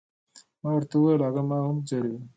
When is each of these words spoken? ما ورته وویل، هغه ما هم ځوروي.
ما 0.61 0.69
ورته 0.75 0.95
وویل، 0.97 1.21
هغه 1.27 1.41
ما 1.49 1.57
هم 1.67 1.77
ځوروي. 1.89 2.21